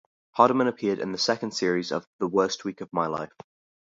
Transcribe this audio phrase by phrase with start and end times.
[0.31, 3.33] Hardiman appeared in the second series of "The Worst Week of My Life".